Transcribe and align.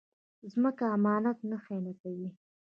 ځمکه 0.53 0.85
امانت 0.97 1.37
نه 1.49 1.57
خیانتوي 1.65 2.29